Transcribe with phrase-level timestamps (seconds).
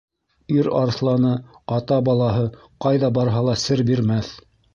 [0.53, 1.33] Ир арыҫланы,
[1.75, 2.47] ата балаһы,
[2.87, 4.35] ҡайҙа барһа ла сер бирмәҫ.